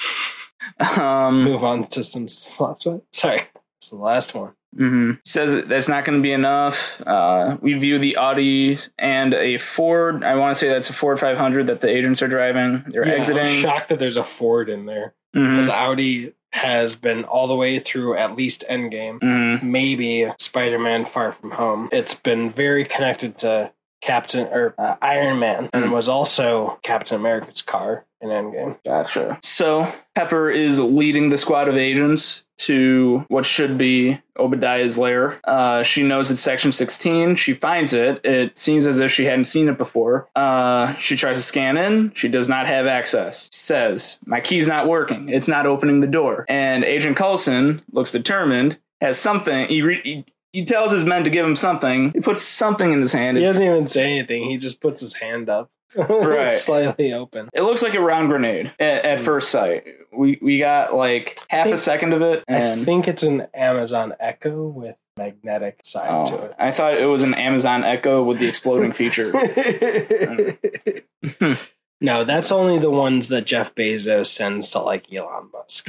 Um, 0.79 1.45
Move 1.45 1.65
on 1.65 1.87
to 1.89 2.05
some 2.05 2.29
flop 2.29 2.81
sweat. 2.83 3.01
Sorry, 3.13 3.43
it's 3.79 3.91
the 3.91 3.97
last 3.97 4.35
one. 4.35 4.53
Mhm. 4.77 5.19
Says 5.25 5.65
that's 5.67 5.89
not 5.89 6.05
going 6.05 6.19
to 6.19 6.23
be 6.23 6.33
enough. 6.33 7.01
Uh, 7.07 7.57
we 7.61 7.75
view 7.75 7.99
the 7.99 8.17
Audi 8.17 8.79
and 8.99 9.35
a 9.35 9.59
Ford. 9.59 10.25
I 10.25 10.35
want 10.37 10.55
to 10.55 10.59
say 10.59 10.69
that's 10.69 10.91
a 10.91 10.93
Ford 10.95 11.19
500 11.21 11.67
that 11.69 11.81
the 11.81 11.89
agents 11.89 12.23
are 12.23 12.29
driving. 12.29 12.85
They're 12.89 13.07
Yeah, 13.07 13.13
I'm 13.15 13.19
exiting. 13.21 13.61
shocked 13.61 13.89
that 13.91 13.99
there's 13.99 14.17
a 14.17 14.25
Ford 14.25 14.69
in 14.69 14.87
there 14.87 15.15
because 15.33 15.69
Audi 15.69 16.35
has 16.53 16.97
been 16.97 17.25
all 17.25 17.47
the 17.47 17.55
way 17.57 17.79
through 17.79 18.17
at 18.17 18.37
least 18.37 18.65
Endgame. 18.69 19.19
Mhm. 19.21 19.63
maybe 19.63 20.31
Spider-Man: 20.39 21.07
Far 21.07 21.33
From 21.33 21.53
Home. 21.53 21.89
It's 21.93 22.15
been 22.15 22.51
very 22.53 22.85
connected 22.85 23.39
to 23.39 23.73
Captain 24.03 24.49
or 24.49 24.75
uh, 24.79 24.97
Iron 25.01 25.39
Man, 25.39 25.71
and 25.73 25.85
Mm. 25.87 25.93
was 25.93 26.09
also 26.09 26.79
Captain 26.83 27.17
America's 27.19 27.63
car 27.63 28.05
in 28.21 28.29
Endgame. 28.31 28.77
Gotcha. 28.85 29.39
So 29.43 29.91
Pepper 30.15 30.51
is 30.51 30.79
leading 30.81 31.29
the 31.31 31.39
squad 31.39 31.69
of 31.69 31.77
agents 31.77 32.43
to 32.67 33.25
what 33.29 33.45
should 33.45 33.77
be 33.77 34.21
Obadiah's 34.39 34.97
lair. 34.99 35.41
Uh, 35.45 35.83
she 35.83 36.03
knows 36.03 36.31
it's 36.31 36.41
section 36.41 36.73
16. 36.73 37.37
She 37.37 37.55
finds 37.55 37.93
it. 37.93 38.25
It 38.25 38.57
seems 38.59 38.87
as 38.87 38.99
if 38.99 39.11
she 39.11 39.25
hadn't 39.25 39.45
seen 39.47 39.69
it 39.69 39.79
before. 39.79 40.29
Uh, 40.35 40.95
she 40.95 41.17
tries 41.17 41.37
to 41.37 41.43
scan 41.43 41.77
in. 41.77 42.13
She 42.15 42.29
does 42.29 42.49
not 42.49 42.67
have 42.67 42.87
access. 42.87 43.49
Says, 43.53 44.19
My 44.27 44.41
key's 44.41 44.67
not 44.67 44.89
working. 44.89 45.29
It's 45.29 45.49
not 45.49 45.67
opening 45.67 46.01
the 46.01 46.07
door. 46.07 46.45
And 46.49 46.85
Agent 46.85 47.17
Coulson 47.17 47.83
looks 47.93 48.13
determined, 48.13 48.79
has 49.01 49.19
something. 49.19 49.67
He, 49.69 49.83
re- 49.83 50.01
he, 50.03 50.25
he 50.53 50.65
tells 50.65 50.93
his 50.93 51.05
men 51.05 51.25
to 51.25 51.31
give 51.31 51.45
him 51.45 51.57
something. 51.57 52.13
He 52.13 52.21
puts 52.21 52.43
something 52.43 52.93
in 52.93 53.01
his 53.01 53.13
hand. 53.13 53.39
He 53.39 53.45
doesn't 53.45 53.65
even 53.65 53.87
say 53.87 54.05
anything. 54.05 54.51
He 54.51 54.57
just 54.59 54.81
puts 54.81 55.01
his 55.01 55.15
hand 55.15 55.49
up, 55.49 55.71
Right. 55.97 56.59
slightly 56.59 57.13
open. 57.13 57.49
it 57.53 57.63
looks 57.63 57.83
like 57.83 57.95
a 57.95 58.01
round 58.01 58.29
grenade 58.29 58.73
at, 58.79 59.05
at 59.05 59.19
mm. 59.19 59.23
first 59.25 59.51
sight. 59.51 59.85
We 60.13 60.39
we 60.41 60.59
got 60.59 60.95
like 60.95 61.39
half 61.49 61.69
a 61.69 61.79
second 61.79 62.13
of 62.13 62.23
it, 62.23 62.45
I 62.49 62.83
think 62.85 63.09
it's 63.09 63.23
an 63.23 63.47
Amazon 63.55 64.15
Echo 64.21 64.69
with 64.69 64.97
magnetic 65.17 65.81
side 65.85 66.09
Oh, 66.11 66.27
to 66.27 66.45
it. 66.45 66.55
I 66.59 66.71
thought 66.71 66.99
it 66.99 67.07
was 67.07 67.23
an 67.23 67.35
Amazon 67.35 67.85
Echo 67.85 68.23
with 68.23 68.39
the 68.39 68.47
exploding 68.47 68.93
feature. 68.93 69.33
no, 72.01 72.25
that's 72.25 72.51
only 72.53 72.79
the 72.79 72.91
ones 72.91 73.29
that 73.29 73.47
Jeff 73.47 73.75
Bezos 73.75 74.29
sends 74.29 74.71
to 74.71 74.81
like 74.81 75.13
Elon 75.13 75.51
Musk 75.53 75.89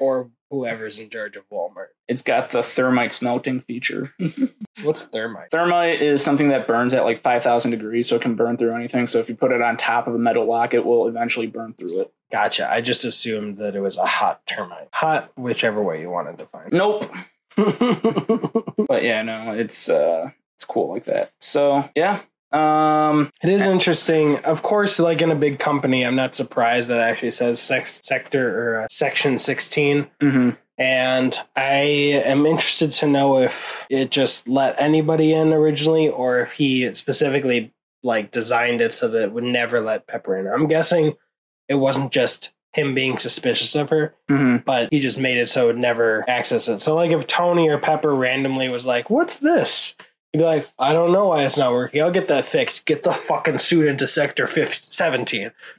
or 0.00 0.30
whoever's 0.50 0.98
in 0.98 1.10
charge 1.10 1.36
of 1.36 1.48
Walmart. 1.50 1.88
it's 2.08 2.22
got 2.22 2.50
the 2.50 2.62
thermite 2.62 3.12
smelting 3.12 3.60
feature. 3.60 4.14
What's 4.82 5.02
thermite? 5.02 5.50
Thermite 5.50 6.00
is 6.00 6.22
something 6.22 6.48
that 6.48 6.66
burns 6.66 6.94
at 6.94 7.04
like 7.04 7.20
5,000 7.20 7.70
degrees, 7.70 8.08
so 8.08 8.16
it 8.16 8.22
can 8.22 8.34
burn 8.34 8.56
through 8.56 8.74
anything. 8.74 9.06
So 9.06 9.18
if 9.18 9.28
you 9.28 9.34
put 9.34 9.52
it 9.52 9.60
on 9.60 9.76
top 9.76 10.06
of 10.06 10.14
a 10.14 10.18
metal 10.18 10.46
lock, 10.46 10.72
it 10.74 10.84
will 10.84 11.08
eventually 11.08 11.46
burn 11.46 11.74
through 11.74 12.00
it. 12.00 12.12
Gotcha. 12.30 12.70
I 12.70 12.80
just 12.80 13.04
assumed 13.04 13.58
that 13.58 13.74
it 13.74 13.80
was 13.80 13.98
a 13.98 14.04
hot 14.06 14.46
termite. 14.46 14.88
Hot, 14.92 15.32
whichever 15.36 15.82
way 15.82 16.00
you 16.00 16.10
want 16.10 16.30
to 16.30 16.36
define 16.36 16.68
Nope. 16.72 17.10
But 18.88 19.02
yeah, 19.02 19.22
no, 19.22 19.52
it's 19.52 19.88
uh, 19.88 20.30
it's 20.56 20.64
cool 20.64 20.88
like 20.92 21.04
that. 21.04 21.32
So 21.40 21.88
yeah, 21.94 22.20
um, 22.52 23.30
it 23.42 23.50
is 23.50 23.62
interesting. 23.62 24.36
Of 24.38 24.62
course, 24.62 24.98
like 24.98 25.20
in 25.20 25.30
a 25.30 25.34
big 25.36 25.58
company, 25.58 26.04
I'm 26.04 26.16
not 26.16 26.34
surprised 26.34 26.88
that 26.88 26.98
it 26.98 27.10
actually 27.10 27.30
says 27.32 27.60
sex 27.60 28.00
sector 28.02 28.58
or 28.76 28.80
uh, 28.82 28.86
section 28.90 29.38
16. 29.38 30.06
mhm. 30.22 30.56
And 30.80 31.36
I 31.56 31.72
am 32.24 32.46
interested 32.46 32.92
to 32.92 33.08
know 33.08 33.40
if 33.42 33.84
it 33.90 34.12
just 34.12 34.46
let 34.48 34.80
anybody 34.80 35.32
in 35.32 35.52
originally 35.52 36.08
or 36.08 36.38
if 36.40 36.52
he 36.52 36.94
specifically 36.94 37.72
like 38.04 38.30
designed 38.30 38.80
it 38.80 38.92
so 38.92 39.08
that 39.08 39.24
it 39.24 39.32
would 39.32 39.42
never 39.42 39.80
let 39.80 40.06
Pepper 40.06 40.36
in. 40.38 40.46
I'm 40.46 40.68
guessing 40.68 41.16
it 41.68 41.74
wasn't 41.74 42.12
just 42.12 42.52
him 42.74 42.94
being 42.94 43.18
suspicious 43.18 43.74
of 43.74 43.90
her, 43.90 44.14
Mhm. 44.30 44.64
but 44.64 44.88
he 44.92 45.00
just 45.00 45.18
made 45.18 45.36
it 45.38 45.48
so 45.48 45.64
it 45.64 45.66
would 45.66 45.78
never 45.78 46.24
access 46.28 46.68
it. 46.68 46.80
So 46.80 46.94
like 46.94 47.10
if 47.10 47.26
Tony 47.26 47.68
or 47.68 47.78
Pepper 47.78 48.14
randomly 48.14 48.68
was 48.68 48.86
like, 48.86 49.10
"What's 49.10 49.38
this?" 49.38 49.96
He'd 50.32 50.38
be 50.40 50.44
like, 50.44 50.68
"I 50.78 50.92
don't 50.92 51.12
know 51.12 51.28
why 51.28 51.44
it's 51.44 51.56
not 51.56 51.72
working. 51.72 52.02
I'll 52.02 52.10
get 52.10 52.28
that 52.28 52.44
fixed. 52.44 52.84
Get 52.86 53.02
the 53.02 53.12
fucking 53.14 53.58
suit 53.58 53.86
into 53.88 54.06
sector 54.06 54.46
15, 54.46 54.90
17." 54.90 55.50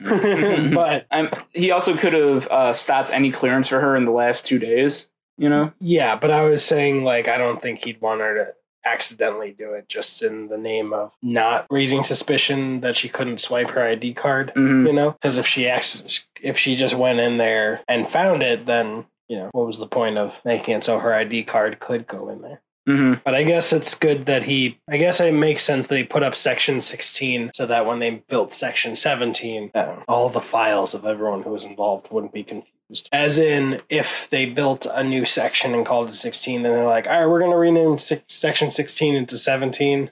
but 0.74 1.06
I'm, 1.10 1.30
he 1.52 1.70
also 1.70 1.96
could 1.96 2.12
have 2.12 2.46
uh, 2.48 2.72
stopped 2.72 3.12
any 3.12 3.30
clearance 3.30 3.68
for 3.68 3.80
her 3.80 3.96
in 3.96 4.04
the 4.04 4.10
last 4.10 4.44
two 4.46 4.58
days. 4.58 5.06
You 5.38 5.48
know, 5.48 5.72
Yeah, 5.80 6.16
but 6.16 6.30
I 6.30 6.42
was 6.42 6.62
saying 6.64 7.02
like 7.04 7.26
I 7.26 7.38
don't 7.38 7.62
think 7.62 7.82
he'd 7.84 8.00
want 8.02 8.20
her 8.20 8.34
to 8.34 8.54
accidentally 8.84 9.52
do 9.52 9.72
it 9.74 9.88
just 9.88 10.22
in 10.22 10.48
the 10.48 10.58
name 10.58 10.92
of 10.92 11.12
not 11.22 11.66
raising 11.70 12.02
suspicion 12.02 12.80
that 12.80 12.96
she 12.96 13.08
couldn't 13.08 13.38
swipe 13.40 13.70
her 13.70 13.86
ID 13.86 14.14
card, 14.14 14.52
Mhm. 14.56 14.86
you 14.86 14.92
know? 14.92 15.12
Because 15.12 15.36
if 15.38 15.46
she 15.46 15.66
acts, 15.68 16.26
if 16.42 16.58
she 16.58 16.76
just 16.76 16.94
went 16.94 17.20
in 17.20 17.38
there 17.38 17.82
and 17.88 18.08
found 18.08 18.42
it, 18.42 18.66
then 18.66 19.06
you 19.28 19.36
know 19.38 19.48
what 19.52 19.66
was 19.66 19.78
the 19.78 19.86
point 19.86 20.18
of 20.18 20.40
making 20.44 20.74
it 20.76 20.84
so 20.84 20.98
her 20.98 21.14
ID 21.14 21.44
card 21.44 21.78
could 21.80 22.06
go 22.06 22.28
in 22.28 22.42
there? 22.42 22.60
Mhm. 22.88 23.22
But 23.24 23.34
I 23.34 23.42
guess 23.42 23.72
it's 23.72 23.94
good 23.94 24.26
that 24.26 24.44
he. 24.44 24.78
I 24.88 24.96
guess 24.96 25.20
it 25.20 25.32
makes 25.34 25.62
sense 25.62 25.86
that 25.88 25.96
he 25.96 26.04
put 26.04 26.22
up 26.22 26.34
section 26.34 26.80
16 26.80 27.50
so 27.54 27.66
that 27.66 27.86
when 27.86 27.98
they 27.98 28.22
built 28.28 28.52
section 28.52 28.96
17, 28.96 29.70
uh, 29.74 29.96
all 30.08 30.28
the 30.28 30.40
files 30.40 30.94
of 30.94 31.04
everyone 31.04 31.42
who 31.42 31.50
was 31.50 31.64
involved 31.64 32.10
wouldn't 32.10 32.32
be 32.32 32.42
confused. 32.42 33.08
As 33.12 33.38
in, 33.38 33.80
if 33.88 34.28
they 34.30 34.46
built 34.46 34.86
a 34.92 35.04
new 35.04 35.24
section 35.24 35.74
and 35.74 35.86
called 35.86 36.08
it 36.08 36.14
16, 36.16 36.62
then 36.62 36.72
they're 36.72 36.84
like, 36.86 37.06
all 37.06 37.20
right, 37.20 37.26
we're 37.26 37.38
going 37.38 37.52
to 37.52 37.56
rename 37.56 37.98
sec- 37.98 38.24
section 38.28 38.70
16 38.70 39.14
into 39.14 39.38
17. 39.38 40.10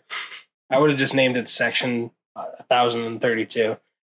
I 0.71 0.79
would 0.79 0.91
have 0.91 0.99
just 0.99 1.15
named 1.15 1.37
it 1.37 1.49
section 1.49 2.11
uh, 2.37 2.45
1032. 2.69 3.79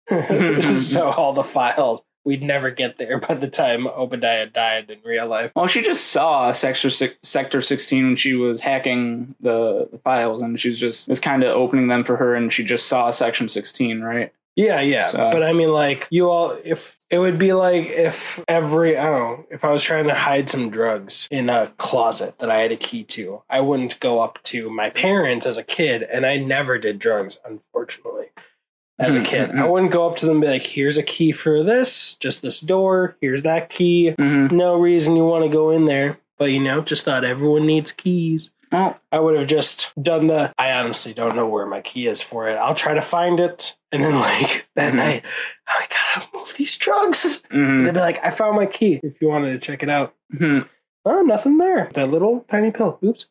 so 0.73 1.03
all 1.11 1.33
the 1.33 1.43
files, 1.43 2.01
we'd 2.25 2.43
never 2.43 2.69
get 2.71 2.97
there 2.97 3.17
by 3.27 3.33
the 3.35 3.47
time 3.47 3.87
Obadiah 3.87 4.45
died 4.45 4.89
in 4.89 4.99
real 5.03 5.27
life. 5.27 5.51
Well, 5.55 5.67
she 5.67 5.81
just 5.81 6.07
saw 6.07 6.51
Sector 6.51 6.89
Sector 7.23 7.61
16 7.61 8.05
when 8.05 8.15
she 8.15 8.33
was 8.33 8.61
hacking 8.61 9.35
the, 9.39 9.87
the 9.91 9.97
files, 9.99 10.41
and 10.41 10.59
she 10.59 10.69
was 10.69 10.79
just 10.79 11.07
was 11.07 11.19
kind 11.19 11.43
of 11.43 11.49
opening 11.55 11.87
them 11.87 12.03
for 12.03 12.17
her, 12.17 12.35
and 12.35 12.51
she 12.51 12.63
just 12.63 12.87
saw 12.87 13.09
Section 13.09 13.49
16, 13.49 14.01
right? 14.01 14.31
Yeah, 14.55 14.81
yeah. 14.81 15.07
So- 15.07 15.29
But 15.31 15.43
I 15.43 15.53
mean, 15.53 15.69
like, 15.69 16.07
you 16.09 16.29
all, 16.29 16.57
if 16.65 16.99
it 17.09 17.19
would 17.19 17.37
be 17.39 17.53
like 17.53 17.85
if 17.85 18.43
every, 18.47 18.97
I 18.97 19.05
don't 19.05 19.19
know, 19.39 19.45
if 19.49 19.63
I 19.63 19.71
was 19.71 19.81
trying 19.83 20.07
to 20.09 20.13
hide 20.15 20.49
some 20.49 20.69
drugs 20.69 21.27
in 21.31 21.49
a 21.49 21.71
closet 21.77 22.39
that 22.39 22.51
I 22.51 22.57
had 22.59 22.71
a 22.71 22.75
key 22.75 23.05
to, 23.05 23.41
I 23.49 23.61
wouldn't 23.61 23.99
go 24.01 24.19
up 24.19 24.39
to 24.45 24.69
my 24.69 24.89
parents 24.89 25.45
as 25.45 25.57
a 25.57 25.63
kid, 25.63 26.03
and 26.03 26.25
I 26.25 26.35
never 26.37 26.77
did 26.77 26.99
drugs, 26.99 27.39
unfortunately. 27.45 28.25
As 28.99 29.15
a 29.15 29.19
Mhm, 29.19 29.25
kid, 29.25 29.49
mhm. 29.51 29.59
I 29.61 29.65
wouldn't 29.65 29.91
go 29.93 30.05
up 30.07 30.17
to 30.17 30.25
them 30.25 30.35
and 30.35 30.41
be 30.41 30.47
like, 30.47 30.63
here's 30.63 30.97
a 30.97 31.03
key 31.03 31.31
for 31.31 31.63
this, 31.63 32.15
just 32.15 32.41
this 32.41 32.59
door, 32.59 33.15
here's 33.21 33.43
that 33.43 33.69
key. 33.69 34.11
hmm 34.11 34.47
No 34.51 34.75
reason 34.75 35.15
you 35.15 35.25
want 35.25 35.45
to 35.45 35.49
go 35.49 35.69
in 35.71 35.85
there. 35.85 36.17
But, 36.37 36.51
you 36.51 36.59
know, 36.59 36.81
just 36.81 37.03
thought 37.03 37.23
everyone 37.25 37.65
needs 37.65 37.91
keys. 37.91 38.51
Well, 38.71 38.97
I 39.11 39.19
would 39.19 39.37
have 39.37 39.47
just 39.47 39.91
done 40.01 40.27
the. 40.27 40.53
I 40.57 40.71
honestly 40.73 41.11
don't 41.13 41.35
know 41.35 41.47
where 41.47 41.65
my 41.65 41.81
key 41.81 42.07
is 42.07 42.21
for 42.21 42.47
it. 42.49 42.55
I'll 42.57 42.75
try 42.75 42.93
to 42.93 43.01
find 43.01 43.39
it, 43.39 43.75
and 43.91 44.03
then 44.03 44.19
like 44.19 44.67
that 44.75 44.93
night, 44.93 45.23
I 45.67 45.87
gotta 45.89 46.27
move 46.33 46.53
these 46.55 46.77
drugs. 46.77 47.41
And 47.49 47.59
mhm, 47.61 47.85
they'd 47.85 47.93
be 47.95 47.99
like, 47.99 48.23
"I 48.23 48.29
found 48.29 48.55
my 48.57 48.67
key. 48.67 48.99
If 49.01 49.19
you 49.21 49.27
wanted 49.27 49.53
to 49.53 49.59
check 49.59 49.81
it 49.81 49.89
out." 49.89 50.13
mhm. 50.33 50.67
Oh, 51.03 51.21
nothing 51.23 51.57
there. 51.57 51.89
That 51.95 52.09
little 52.11 52.45
tiny 52.49 52.69
pill. 52.71 52.99
Oops. 53.03 53.25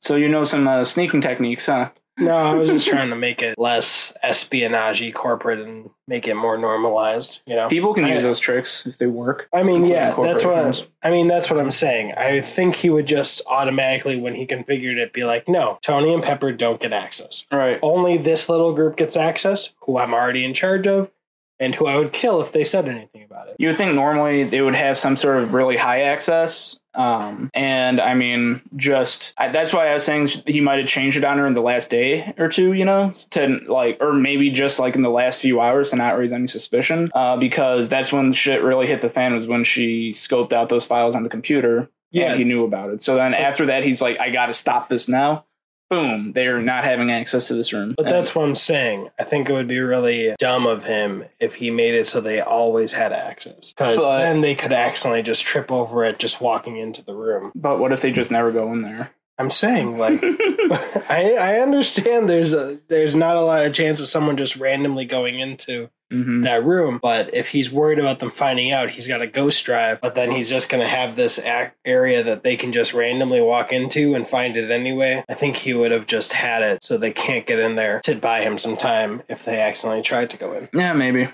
So 0.00 0.16
you 0.16 0.28
know 0.28 0.42
some 0.42 0.66
uh, 0.66 0.82
sneaking 0.84 1.20
techniques, 1.20 1.66
huh? 1.66 1.90
No, 2.18 2.34
I 2.34 2.52
was 2.54 2.68
just 2.68 2.88
trying 2.88 3.10
to 3.10 3.16
make 3.16 3.40
it 3.40 3.56
less 3.58 4.11
espionage 4.22 5.12
corporate 5.14 5.60
and 5.60 5.90
make 6.06 6.26
it 6.26 6.34
more 6.34 6.56
normalized. 6.58 7.40
You 7.46 7.56
know. 7.56 7.68
People 7.68 7.94
can 7.94 8.04
I- 8.04 8.12
use 8.14 8.22
those 8.22 8.40
tricks 8.40 8.86
if 8.86 8.98
they 8.98 9.06
work. 9.06 9.48
I 9.52 9.62
mean, 9.62 9.84
yeah, 9.86 10.14
that's 10.20 10.44
what 10.44 10.56
I'm. 10.58 10.74
I 11.02 11.10
mean. 11.10 11.28
That's 11.28 11.50
what 11.50 11.58
I'm 11.60 11.70
saying. 11.70 12.12
I 12.16 12.40
think 12.40 12.76
he 12.76 12.90
would 12.90 13.06
just 13.06 13.42
automatically, 13.46 14.20
when 14.20 14.34
he 14.34 14.46
configured 14.46 14.96
it, 14.96 15.12
be 15.12 15.24
like, 15.24 15.48
"No, 15.48 15.78
Tony 15.82 16.12
and 16.14 16.22
Pepper 16.22 16.52
don't 16.52 16.80
get 16.80 16.92
access." 16.92 17.46
Right. 17.52 17.78
only 17.82 18.18
this 18.18 18.48
little 18.48 18.72
group 18.74 18.96
gets 18.96 19.16
access, 19.16 19.74
who 19.82 19.98
I'm 19.98 20.14
already 20.14 20.44
in 20.44 20.54
charge 20.54 20.86
of, 20.86 21.10
and 21.58 21.74
who 21.74 21.86
I 21.86 21.96
would 21.96 22.12
kill 22.12 22.40
if 22.40 22.52
they 22.52 22.64
said 22.64 22.88
anything 22.88 23.24
about 23.24 23.48
it. 23.48 23.56
You 23.58 23.68
would 23.68 23.78
think 23.78 23.94
normally 23.94 24.44
they 24.44 24.60
would 24.60 24.74
have 24.74 24.98
some 24.98 25.16
sort 25.16 25.42
of 25.42 25.54
really 25.54 25.76
high 25.76 26.02
access. 26.02 26.76
Um, 26.94 27.50
and 27.54 28.00
I 28.00 28.14
mean, 28.14 28.62
just 28.76 29.34
I, 29.38 29.48
that's 29.48 29.72
why 29.72 29.88
I 29.88 29.94
was 29.94 30.04
saying 30.04 30.28
he 30.46 30.60
might 30.60 30.78
have 30.78 30.88
changed 30.88 31.16
it 31.16 31.24
on 31.24 31.38
her 31.38 31.46
in 31.46 31.54
the 31.54 31.60
last 31.60 31.90
day 31.90 32.34
or 32.38 32.48
two, 32.48 32.72
you 32.72 32.84
know, 32.84 33.12
to 33.30 33.60
like, 33.68 33.98
or 34.00 34.12
maybe 34.12 34.50
just 34.50 34.78
like 34.78 34.94
in 34.94 35.02
the 35.02 35.10
last 35.10 35.38
few 35.38 35.60
hours 35.60 35.90
to 35.90 35.96
not 35.96 36.18
raise 36.18 36.32
any 36.32 36.46
suspicion. 36.46 37.10
Uh, 37.14 37.36
because 37.36 37.88
that's 37.88 38.12
when 38.12 38.32
shit 38.32 38.62
really 38.62 38.86
hit 38.86 39.00
the 39.00 39.08
fan 39.08 39.32
was 39.32 39.46
when 39.46 39.64
she 39.64 40.10
scoped 40.10 40.52
out 40.52 40.68
those 40.68 40.84
files 40.84 41.14
on 41.14 41.22
the 41.22 41.30
computer. 41.30 41.90
Yeah. 42.10 42.32
and 42.32 42.38
he 42.38 42.44
knew 42.44 42.64
about 42.64 42.90
it. 42.90 43.02
So 43.02 43.16
then 43.16 43.32
after 43.32 43.64
that, 43.66 43.84
he's 43.84 44.02
like, 44.02 44.20
I 44.20 44.28
got 44.28 44.46
to 44.46 44.52
stop 44.52 44.90
this 44.90 45.08
now. 45.08 45.46
Boom, 45.92 46.32
they're 46.32 46.60
not 46.60 46.84
having 46.84 47.10
access 47.10 47.48
to 47.48 47.54
this 47.54 47.72
room. 47.72 47.94
But 47.96 48.06
that's 48.06 48.34
what 48.34 48.46
I'm 48.46 48.54
saying. 48.54 49.10
I 49.18 49.24
think 49.24 49.48
it 49.48 49.52
would 49.52 49.68
be 49.68 49.78
really 49.80 50.34
dumb 50.38 50.66
of 50.66 50.84
him 50.84 51.24
if 51.38 51.56
he 51.56 51.70
made 51.70 51.94
it 51.94 52.08
so 52.08 52.20
they 52.20 52.40
always 52.40 52.92
had 52.92 53.12
access. 53.12 53.72
Because 53.72 54.00
then 54.00 54.40
they 54.40 54.54
could 54.54 54.72
accidentally 54.72 55.22
just 55.22 55.42
trip 55.44 55.70
over 55.70 56.04
it 56.04 56.18
just 56.18 56.40
walking 56.40 56.76
into 56.78 57.04
the 57.04 57.14
room. 57.14 57.52
but 57.54 57.78
what 57.78 57.92
if 57.92 58.00
they 58.00 58.10
just 58.10 58.30
never 58.30 58.50
go 58.52 58.72
in 58.72 58.82
there? 58.82 59.10
I'm 59.38 59.50
saying, 59.50 59.98
like, 59.98 60.22
I, 61.08 61.36
I 61.38 61.60
understand 61.60 62.28
there's 62.28 62.54
a 62.54 62.78
there's 62.88 63.14
not 63.14 63.36
a 63.36 63.40
lot 63.40 63.64
of 63.66 63.72
chance 63.72 64.00
of 64.00 64.08
someone 64.08 64.36
just 64.36 64.56
randomly 64.56 65.04
going 65.04 65.40
into 65.40 65.90
hmm 66.12 66.42
that 66.44 66.64
room. 66.64 66.98
But 67.02 67.34
if 67.34 67.48
he's 67.48 67.72
worried 67.72 67.98
about 67.98 68.18
them 68.18 68.30
finding 68.30 68.70
out, 68.72 68.90
he's 68.90 69.08
got 69.08 69.22
a 69.22 69.26
ghost 69.26 69.64
drive. 69.64 70.00
But 70.00 70.14
then 70.14 70.30
he's 70.30 70.48
just 70.48 70.68
going 70.68 70.82
to 70.82 70.88
have 70.88 71.16
this 71.16 71.40
area 71.84 72.22
that 72.22 72.42
they 72.42 72.56
can 72.56 72.72
just 72.72 72.92
randomly 72.94 73.40
walk 73.40 73.72
into 73.72 74.14
and 74.14 74.28
find 74.28 74.56
it 74.56 74.70
anyway. 74.70 75.24
I 75.28 75.34
think 75.34 75.56
he 75.56 75.72
would 75.74 75.90
have 75.90 76.06
just 76.06 76.32
had 76.34 76.62
it 76.62 76.84
so 76.84 76.96
they 76.98 77.12
can't 77.12 77.46
get 77.46 77.58
in 77.58 77.76
there 77.76 78.00
to 78.04 78.14
buy 78.14 78.42
him 78.42 78.58
some 78.58 78.76
time 78.76 79.22
if 79.28 79.44
they 79.44 79.60
accidentally 79.60 80.02
tried 80.02 80.30
to 80.30 80.36
go 80.36 80.52
in. 80.52 80.68
Yeah, 80.74 80.92
maybe. 80.92 81.28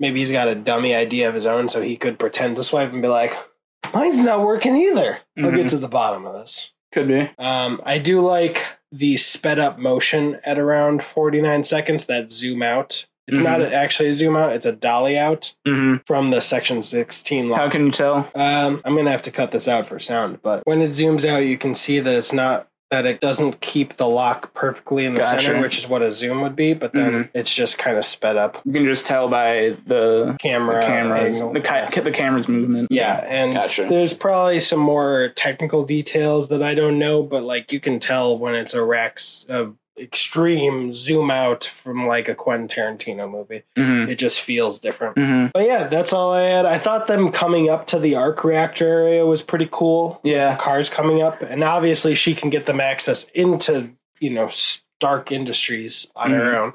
Maybe 0.00 0.20
he's 0.20 0.32
got 0.32 0.48
a 0.48 0.54
dummy 0.54 0.94
idea 0.94 1.28
of 1.28 1.34
his 1.34 1.46
own 1.46 1.68
so 1.68 1.80
he 1.80 1.96
could 1.96 2.18
pretend 2.18 2.56
to 2.56 2.64
swipe 2.64 2.92
and 2.92 3.00
be 3.02 3.08
like, 3.08 3.34
mine's 3.92 4.22
not 4.22 4.40
working 4.42 4.76
either. 4.76 5.18
I'll 5.38 5.44
Mhm. 5.44 5.56
get 5.56 5.68
to 5.68 5.78
the 5.78 5.88
bottom 5.88 6.26
of 6.26 6.34
this. 6.34 6.72
Could 6.92 7.08
be. 7.08 7.30
Um, 7.38 7.80
I 7.84 7.98
do 7.98 8.20
like 8.20 8.60
the 8.92 9.16
sped 9.16 9.58
up 9.58 9.78
motion 9.78 10.40
at 10.44 10.58
around 10.58 11.04
49 11.04 11.64
seconds 11.64 12.06
that 12.06 12.30
zoom 12.30 12.62
out. 12.62 13.06
It's 13.26 13.38
not 13.38 13.60
Mhm. 13.60 13.72
actually 13.72 14.10
a 14.10 14.12
zoom 14.12 14.36
out, 14.36 14.52
it's 14.52 14.66
a 14.66 14.72
dolly 14.72 15.18
out 15.18 15.54
hmm 15.66 15.96
from 16.06 16.30
the 16.30 16.40
section 16.40 16.82
16 16.82 17.50
How 17.52 17.68
can 17.70 17.86
you 17.86 17.92
tell? 17.92 18.28
Um, 18.34 18.82
I'm 18.84 18.92
going 18.94 19.06
to 19.06 19.10
have 19.10 19.22
to 19.22 19.30
cut 19.30 19.50
this 19.50 19.66
out 19.68 19.86
for 19.86 19.98
sound, 19.98 20.40
but 20.42 20.62
when 20.66 20.82
it 20.82 20.90
zooms 20.90 21.24
out, 21.28 21.38
you 21.38 21.56
can 21.56 21.74
see 21.74 22.00
that 22.00 22.14
it's 22.14 22.32
not. 22.32 22.68
That 22.90 23.06
it 23.06 23.18
doesn't 23.20 23.60
keep 23.60 23.96
the 23.96 24.06
lock 24.06 24.54
perfectly 24.54 25.04
in 25.04 25.14
the 25.14 25.20
Gotcha. 25.22 25.42
center, 25.42 25.60
which 25.60 25.78
is 25.78 25.88
what 25.88 26.00
a 26.02 26.12
zoom 26.12 26.42
would 26.42 26.54
be, 26.54 26.74
but 26.74 26.92
then 26.92 27.10
Mhm. 27.10 27.28
it's 27.34 27.52
just 27.52 27.76
kind 27.76 27.96
of 27.96 28.04
sped 28.04 28.36
up. 28.36 28.60
You 28.64 28.72
can 28.72 28.84
just 28.84 29.04
tell 29.04 29.26
by 29.26 29.74
the, 29.86 30.26
the 30.26 30.36
Camera 30.38 30.84
cameras, 30.84 31.40
angle. 31.40 31.54
the, 31.54 31.60
ki- 31.90 32.00
the 32.02 32.10
camera's 32.12 32.46
movement. 32.46 32.88
Yeah, 32.92 33.24
and 33.26 33.54
Gotcha. 33.54 33.86
there's 33.88 34.12
probably 34.12 34.60
some 34.60 34.78
more 34.78 35.32
technical 35.34 35.84
details 35.84 36.48
that 36.50 36.62
I 36.62 36.74
don't 36.74 36.98
know, 37.00 37.22
but 37.24 37.42
like 37.42 37.72
you 37.72 37.80
can 37.80 37.98
tell 37.98 38.38
when 38.38 38.54
it's 38.54 38.74
a 38.74 38.84
Rex 38.84 39.44
extreme 39.98 40.92
zoom 40.92 41.30
out 41.30 41.64
from 41.64 42.06
like 42.06 42.28
a 42.28 42.34
Quentin 42.34 42.68
Tarantino 42.68 43.30
movie. 43.30 43.62
hmm 43.76 44.08
It 44.08 44.16
just 44.16 44.40
feels 44.40 44.78
different. 44.78 45.16
hmm 45.18 45.46
But 45.52 45.66
yeah, 45.66 45.86
that's 45.88 46.12
all 46.12 46.32
I 46.32 46.42
had. 46.42 46.66
I 46.66 46.78
thought 46.78 47.06
them 47.06 47.30
coming 47.32 47.68
up 47.68 47.86
to 47.88 47.98
the 47.98 48.14
arc 48.14 48.44
reactor 48.44 48.86
area 48.88 49.26
was 49.26 49.42
pretty 49.42 49.68
cool. 49.70 50.20
Yeah. 50.24 50.56
Cars 50.56 50.88
coming 50.90 51.22
up, 51.22 51.42
and 51.42 51.62
obviously 51.64 52.14
she 52.14 52.34
can 52.34 52.50
get 52.50 52.66
them 52.66 52.80
access 52.80 53.28
into 53.30 53.90
you 54.20 54.30
know 54.30 54.48
Stark 54.48 55.30
Industries 55.32 56.06
on 56.16 56.30
her 56.30 56.52
Mhm. 56.52 56.56
own. 56.58 56.72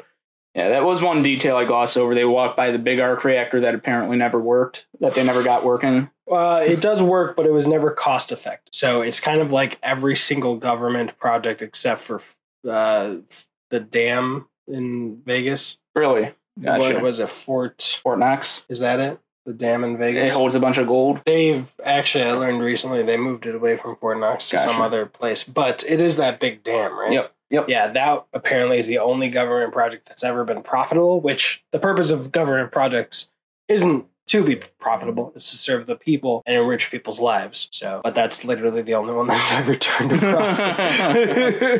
Yeah, 0.55 0.69
that 0.69 0.83
was 0.83 1.01
one 1.01 1.21
detail 1.23 1.55
I 1.57 1.63
glossed 1.65 1.95
over. 1.97 2.13
They 2.15 2.25
walked 2.25 2.57
by 2.57 2.71
the 2.71 2.79
big 2.79 2.99
arc 2.99 3.23
reactor 3.23 3.61
that 3.61 3.75
apparently 3.75 4.17
never 4.17 4.39
worked, 4.39 4.87
that 4.99 5.13
they 5.13 5.23
never 5.23 5.43
got 5.43 5.63
working. 5.63 6.09
Uh, 6.29 6.63
it 6.67 6.81
does 6.81 7.01
work, 7.01 7.35
but 7.35 7.45
it 7.45 7.51
was 7.53 7.65
never 7.67 7.91
cost 7.91 8.31
effective. 8.31 8.73
So 8.73 9.01
it's 9.01 9.19
kind 9.19 9.41
of 9.41 9.51
like 9.51 9.77
every 9.83 10.15
single 10.15 10.55
government 10.57 11.17
project 11.19 11.61
except 11.61 12.01
for 12.01 12.21
uh, 12.67 13.17
the 13.69 13.79
dam 13.79 14.47
in 14.67 15.21
Vegas. 15.25 15.77
Really? 15.95 16.33
Gotcha. 16.61 16.79
What 16.93 17.01
was 17.01 17.19
it? 17.19 17.29
Fort? 17.29 17.99
Fort 18.03 18.19
Knox. 18.19 18.63
Is 18.69 18.79
that 18.79 18.99
it? 18.99 19.19
The 19.45 19.53
dam 19.53 19.83
in 19.83 19.97
Vegas. 19.97 20.29
It 20.29 20.33
holds 20.33 20.55
a 20.55 20.59
bunch 20.59 20.77
of 20.77 20.87
gold. 20.87 21.21
They've 21.25 21.71
actually, 21.83 22.25
I 22.25 22.33
learned 22.33 22.61
recently, 22.61 23.01
they 23.03 23.17
moved 23.17 23.45
it 23.45 23.55
away 23.55 23.77
from 23.77 23.95
Fort 23.95 24.19
Knox 24.19 24.49
to 24.49 24.57
Gotcha. 24.57 24.69
some 24.69 24.81
other 24.81 25.05
place, 25.05 25.43
but 25.43 25.83
it 25.87 26.01
is 26.01 26.17
that 26.17 26.39
big 26.39 26.63
dam, 26.63 26.97
right? 26.97 27.13
Yep. 27.13 27.33
Yep. 27.51 27.65
Yeah, 27.67 27.87
that 27.87 28.25
apparently 28.33 28.77
is 28.77 28.85
the 28.85 28.99
only 28.99 29.27
government 29.29 29.73
project 29.73 30.07
that's 30.07 30.23
ever 30.23 30.43
been 30.45 30.61
profitable. 30.61 31.19
Which 31.19 31.63
the 31.71 31.79
purpose 31.79 32.11
of 32.11 32.31
government 32.31 32.71
projects 32.71 33.31
isn't 33.67 34.05
to 34.29 34.43
be 34.43 34.55
profitable; 34.79 35.33
is 35.35 35.49
to 35.49 35.57
serve 35.57 35.85
the 35.85 35.95
people 35.95 36.41
and 36.45 36.55
enrich 36.55 36.89
people's 36.91 37.19
lives. 37.19 37.67
So, 37.71 38.01
but 38.03 38.15
that's 38.15 38.45
literally 38.45 38.81
the 38.81 38.93
only 38.93 39.13
one 39.13 39.27
that's 39.31 39.51
ever 39.51 39.75
turned 39.75 40.13
a 40.13 40.17
profit. 40.17 41.75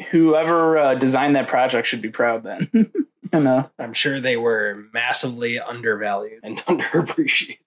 Whoever 0.10 0.78
uh, 0.78 0.94
designed 0.94 1.36
that 1.36 1.48
project 1.48 1.86
should 1.86 2.02
be 2.02 2.10
proud 2.10 2.42
then. 2.42 2.70
I 3.32 3.38
know. 3.38 3.70
I'm 3.78 3.92
sure 3.92 4.20
they 4.20 4.36
were 4.36 4.86
massively 4.92 5.60
undervalued 5.60 6.40
and 6.42 6.58
underappreciated. 6.66 7.58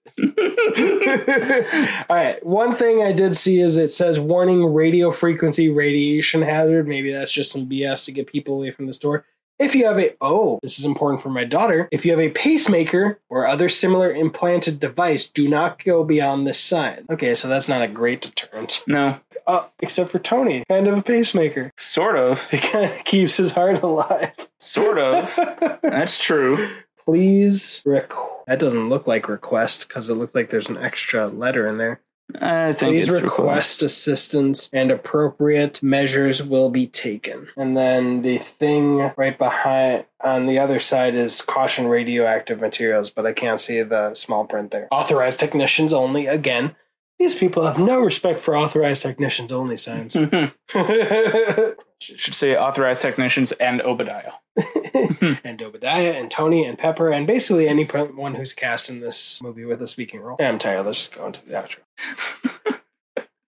All 2.10 2.16
right. 2.16 2.44
One 2.44 2.76
thing 2.76 3.02
I 3.02 3.12
did 3.12 3.34
see 3.34 3.60
is 3.60 3.78
it 3.78 3.88
says 3.88 4.20
warning 4.20 4.74
radio 4.74 5.10
frequency 5.10 5.70
radiation 5.70 6.42
hazard. 6.42 6.86
Maybe 6.86 7.10
that's 7.12 7.32
just 7.32 7.50
some 7.50 7.66
BS 7.66 8.04
to 8.04 8.12
get 8.12 8.26
people 8.26 8.56
away 8.56 8.72
from 8.72 8.86
the 8.86 8.92
store. 8.92 9.24
If 9.58 9.74
you 9.74 9.86
have 9.86 9.98
a, 9.98 10.14
oh, 10.20 10.58
this 10.62 10.78
is 10.78 10.84
important 10.84 11.22
for 11.22 11.28
my 11.30 11.44
daughter. 11.44 11.88
If 11.92 12.04
you 12.04 12.10
have 12.10 12.20
a 12.20 12.30
pacemaker 12.30 13.20
or 13.30 13.46
other 13.46 13.68
similar 13.68 14.12
implanted 14.12 14.80
device, 14.80 15.26
do 15.28 15.48
not 15.48 15.82
go 15.84 16.02
beyond 16.04 16.46
this 16.46 16.58
sign. 16.58 17.06
Okay, 17.10 17.34
so 17.34 17.46
that's 17.48 17.68
not 17.68 17.82
a 17.82 17.88
great 17.88 18.20
deterrent. 18.22 18.82
no. 18.86 19.20
Uh, 19.46 19.66
except 19.80 20.10
for 20.10 20.18
Tony, 20.18 20.64
kind 20.70 20.88
of 20.88 20.96
a 20.96 21.02
pacemaker. 21.02 21.70
Sort 21.78 22.16
of. 22.16 22.48
It 22.52 22.62
kind 22.62 22.90
of 22.90 23.04
keeps 23.04 23.36
his 23.36 23.52
heart 23.52 23.82
alive. 23.82 24.32
Sort 24.58 24.98
of. 24.98 25.34
That's 25.82 26.16
true. 26.18 26.70
Please 27.04 27.82
requ- 27.86 28.26
That 28.46 28.58
doesn't 28.58 28.88
look 28.88 29.06
like 29.06 29.28
request 29.28 29.86
because 29.86 30.08
it 30.08 30.14
looks 30.14 30.34
like 30.34 30.48
there's 30.48 30.70
an 30.70 30.78
extra 30.78 31.26
letter 31.28 31.68
in 31.68 31.76
there. 31.76 32.00
I 32.40 32.72
think 32.72 32.94
Please 32.94 33.10
request 33.10 33.82
assistance 33.82 34.68
and 34.72 34.90
appropriate 34.90 35.82
measures 35.82 36.42
will 36.42 36.70
be 36.70 36.86
taken. 36.86 37.48
And 37.56 37.76
then 37.76 38.22
the 38.22 38.38
thing 38.38 39.12
right 39.16 39.36
behind 39.36 40.06
on 40.22 40.46
the 40.46 40.58
other 40.58 40.80
side 40.80 41.14
is 41.14 41.42
caution 41.42 41.86
radioactive 41.86 42.60
materials, 42.60 43.10
but 43.10 43.26
I 43.26 43.32
can't 43.32 43.60
see 43.60 43.82
the 43.82 44.14
small 44.14 44.46
print 44.46 44.70
there. 44.70 44.88
Authorized 44.90 45.38
technicians 45.38 45.92
only. 45.92 46.26
Again, 46.26 46.74
these 47.18 47.34
people 47.34 47.66
have 47.66 47.78
no 47.78 48.00
respect 48.00 48.40
for 48.40 48.56
authorized 48.56 49.02
technicians 49.02 49.52
only 49.52 49.76
signs. 49.76 50.16
request. 52.08 52.24
Should 52.24 52.34
say 52.34 52.56
authorized 52.56 53.02
technicians 53.02 53.52
and 53.52 53.80
Obadiah. 53.82 54.32
and 55.44 55.62
Obadiah 55.62 56.12
and 56.12 56.30
Tony 56.30 56.64
and 56.64 56.78
Pepper 56.78 57.10
and 57.10 57.26
basically 57.26 57.68
anyone 57.68 58.34
who's 58.34 58.52
cast 58.52 58.90
in 58.90 59.00
this 59.00 59.40
movie 59.42 59.64
with 59.64 59.82
a 59.82 59.86
speaking 59.86 60.20
role. 60.20 60.36
Yeah, 60.38 60.48
I'm 60.48 60.58
tired. 60.58 60.86
Let's 60.86 60.98
just 60.98 61.14
go 61.14 61.26
into 61.26 61.46
the 61.46 61.54
outro. 61.54 61.78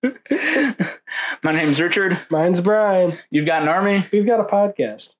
My 1.43 1.53
name's 1.53 1.81
Richard. 1.81 2.21
Mine's 2.31 2.61
Brian. 2.61 3.19
You've 3.31 3.47
got 3.47 3.63
an 3.63 3.69
army. 3.69 4.07
We've 4.13 4.27
got 4.27 4.41
a 4.41 4.45
podcast. 4.45 5.15